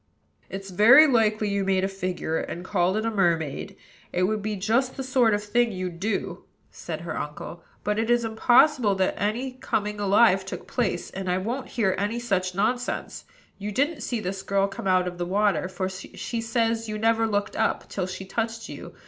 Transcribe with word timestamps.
"It's 0.49 0.71
very 0.71 1.05
likely 1.05 1.47
you 1.49 1.63
made 1.63 1.83
a 1.83 1.87
figure, 1.87 2.39
and 2.39 2.65
called 2.65 2.97
it 2.97 3.05
a 3.05 3.11
mermaid: 3.11 3.75
it 4.11 4.23
would 4.23 4.41
be 4.41 4.55
just 4.55 4.97
the 4.97 5.03
sort 5.03 5.35
of 5.35 5.43
thing 5.43 5.71
you'd 5.71 5.99
do," 5.99 6.45
said 6.71 7.01
her 7.01 7.15
uncle. 7.15 7.63
"But 7.83 7.99
it 7.99 8.09
is 8.09 8.25
impossible 8.25 8.95
that 8.95 9.13
any 9.15 9.51
coming 9.51 9.99
alive 9.99 10.43
took 10.43 10.65
place, 10.65 11.11
and 11.11 11.29
I 11.29 11.37
won't 11.37 11.67
hear 11.77 11.93
any 11.99 12.19
such 12.19 12.55
nonsense. 12.55 13.25
You 13.59 13.71
didn't 13.71 14.01
see 14.01 14.19
this 14.19 14.41
girl 14.41 14.67
come 14.67 14.87
out 14.87 15.07
of 15.07 15.19
the 15.19 15.25
water; 15.27 15.69
for 15.69 15.87
she 15.87 16.41
says 16.41 16.89
you 16.89 16.97
never 16.97 17.27
looked 17.27 17.55
up, 17.55 17.87
till 17.87 18.07
she 18.07 18.25
touched 18.25 18.69
you. 18.69 18.95